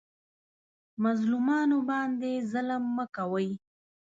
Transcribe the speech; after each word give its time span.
مظلومانو 1.03 1.77
باندې 1.89 2.31
ظلم 2.51 2.83
مه 2.95 3.05
کوئ 3.15 3.49